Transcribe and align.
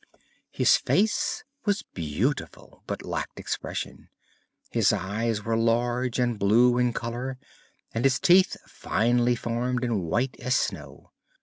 His 0.49 0.77
face 0.77 1.43
was 1.63 1.83
beautiful, 1.93 2.81
but 2.87 3.03
lacked 3.05 3.39
expression. 3.39 4.09
His 4.71 4.91
eyes 4.91 5.43
were 5.45 5.55
large 5.55 6.17
and 6.17 6.39
blue 6.39 6.79
in 6.79 6.91
color 6.91 7.37
and 7.93 8.03
his 8.03 8.19
teeth 8.19 8.57
finely 8.65 9.35
formed 9.35 9.83
and 9.83 10.01
white 10.01 10.35
as 10.39 10.55
snow. 10.55 11.11